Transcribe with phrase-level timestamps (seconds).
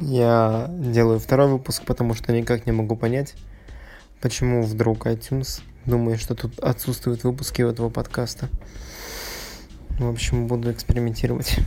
[0.00, 3.34] Я делаю второй выпуск, потому что никак не могу понять,
[4.20, 8.48] почему вдруг iTunes думает, что тут отсутствуют выпуски у этого подкаста.
[9.98, 11.58] В общем, буду экспериментировать.